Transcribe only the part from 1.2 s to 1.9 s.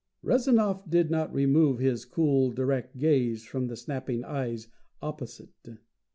remove